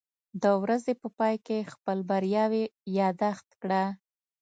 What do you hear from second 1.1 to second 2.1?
پای کې خپل